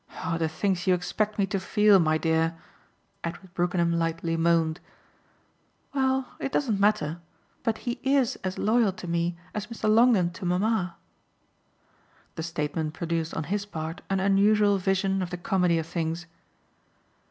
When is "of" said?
15.21-15.29, 15.77-15.85